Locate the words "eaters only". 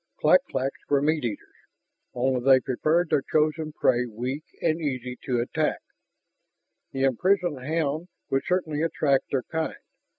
1.23-2.43